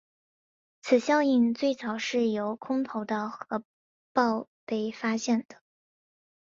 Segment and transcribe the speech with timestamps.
[0.81, 3.63] 此效应最早是由空投的核
[4.13, 5.61] 爆被发现的。